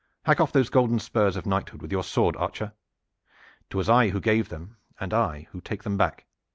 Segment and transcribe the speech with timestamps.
[0.25, 2.73] Hack off these golden spurs of knighthood with your sword, archer!
[3.69, 6.25] 'Twas I who gave them, and I who take them back.